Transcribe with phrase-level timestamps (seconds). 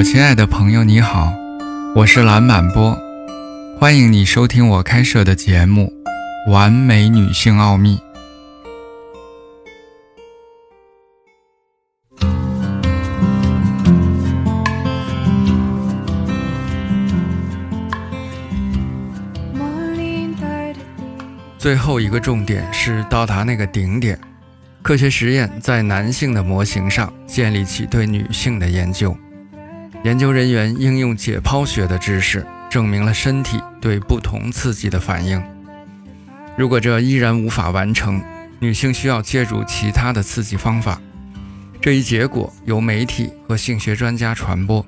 [0.00, 1.30] 我亲爱的朋友，你好，
[1.94, 2.98] 我是蓝满波，
[3.78, 5.92] 欢迎你收听我开设的节目
[6.50, 7.98] 《完美女性奥秘》。
[21.58, 24.18] 最后一个重点是到达那个顶点。
[24.80, 29.14] 科学实验在男性的模型上建立起对女性的研究。
[30.02, 35.42] 研究人员应用解剖学的知识，证明了身体对不同刺激的反应。
[36.56, 38.22] 如果这依然无法完成，
[38.58, 41.00] 女性需要借助其他的刺激方法。
[41.80, 44.84] 这一结果由媒体和性学专家传播。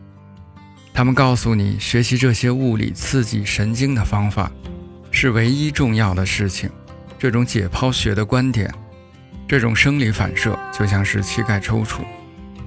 [0.94, 4.50] 他们告诉你，学习这些物理刺激神经的方法。
[5.14, 6.70] 是唯一重要的事情。
[7.18, 8.72] 这种解剖学的观点，
[9.46, 12.00] 这种生理反射就像是膝盖抽搐。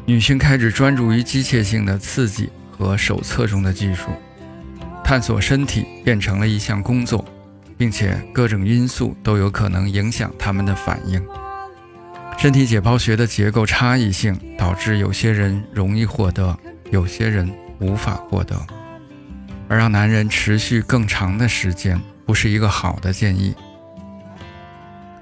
[0.05, 4.11] 女性开始专注于机械性的刺激和手册中的技术，
[5.03, 7.25] 探索身体变成了一项工作，
[7.77, 11.25] 并且各种因素都有可能影响他们的反应。
[12.37, 16.55] 身体解剖学的结构差异性导致有些人容易获得，
[16.91, 18.55] 有些人无法获得，
[19.67, 21.99] 而让男人持续更长的时间。
[22.27, 23.53] 不是一个好的建议。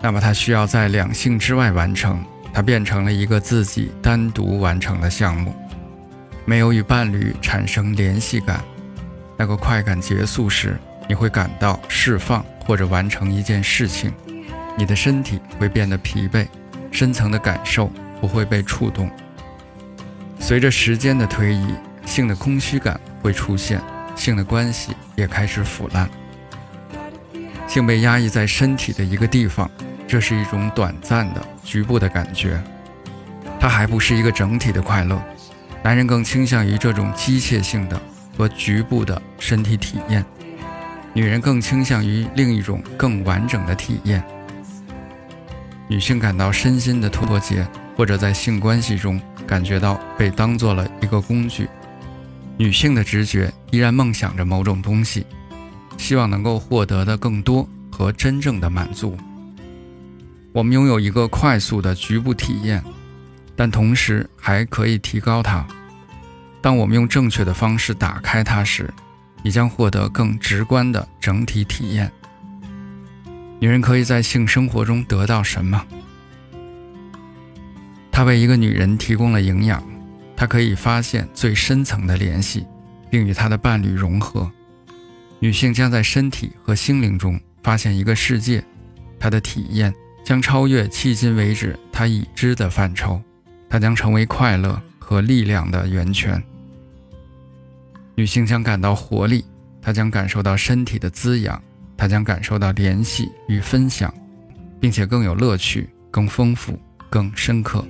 [0.02, 2.24] 那么，他需要在两性之外完成，
[2.54, 5.56] 它变成了一个自己单独完成的项目，
[6.46, 8.64] 没有与伴侣产生联系感。
[9.36, 10.78] 那个快感结束时，
[11.10, 14.14] 你会感到释放或者完成一件事情，
[14.78, 16.46] 你的身体会变得疲惫，
[16.92, 19.10] 深层的感受不会被触动。
[20.40, 21.74] 随着时间的推移，
[22.06, 23.82] 性的空虚感会出现，
[24.16, 26.08] 性的关系也开始腐烂。
[27.68, 29.70] 性被压抑在身体的一个地方，
[30.14, 32.62] 这是一种短暂的、局部的感觉，
[33.60, 35.20] 它还不是一个整体的快乐。
[35.82, 38.00] 男人更倾向于这种机械性的
[38.38, 40.24] 和局部的身体体验，
[41.16, 44.24] 女人更倾向于另一种更完整的体验。
[45.88, 51.68] 女性感到身心的脱节，或者在性关系中感觉到被当做了一个工具。
[52.56, 55.26] 女性的直觉依然梦想着某种东西。
[55.98, 59.18] 希望能够获得的更多和真正的满足。
[60.54, 62.84] 我们拥有一个快速的局部体验，
[63.56, 65.66] 但同时还可以提高它。
[66.62, 68.94] 当我们用正确的方式打开它时，
[69.42, 72.10] 你将获得更直观的整体体验。
[73.60, 75.84] 女人可以在性生活中得到什么？
[78.12, 79.84] 它为一个女人提供了营养，
[80.36, 82.64] 她可以发现最深层的联系，
[83.10, 84.50] 并与她的伴侣融合。
[85.40, 88.64] 女性将在身体和心灵中发现一个世界，
[89.20, 93.22] 她的体验将超越迄今为止她已知的范畴，
[93.70, 96.42] 她将成为快乐和力量的源泉。
[98.16, 99.44] 女性将感到活力，
[99.82, 101.62] 她将感受到身体的滋养，
[101.98, 104.14] 她将感受到联系与分享，
[104.80, 106.80] 并且更有乐趣、更丰富、
[107.10, 107.84] 更深刻。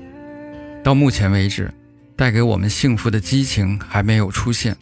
[0.84, 1.72] 到目前为止，
[2.16, 4.76] 带给我们幸福的激情还没有出现。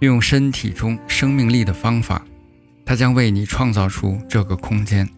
[0.00, 2.24] 运用身体中生命力的方法，
[2.84, 5.08] 它将为你创造出这个空间。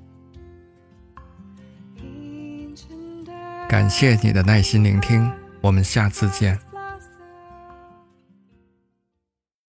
[3.69, 5.31] 感谢你的耐心聆听，
[5.61, 6.74] 我们下次见。